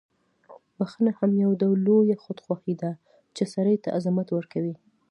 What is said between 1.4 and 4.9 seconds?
یو ډول لویه خودخواهي ده، چې سړی ته عظمت ورکوي.